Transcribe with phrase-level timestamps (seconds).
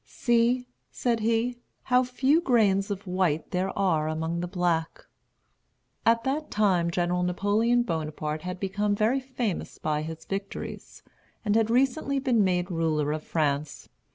[0.03, 5.05] "See," said he, "how few grains of white there are among the black."
[6.07, 11.03] At that time General Napoleon Bonaparte had become very famous by his victories,
[11.45, 13.89] and had recently been made ruler of France.